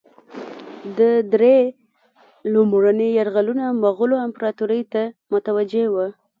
ده 0.97 1.09
درې 1.33 1.57
لومړني 2.53 3.09
یرغلونه 3.19 3.65
مغولو 3.83 4.15
امپراطوري 4.27 4.81
ته 4.93 5.03
متوجه 5.33 5.85
وه. 5.93 6.07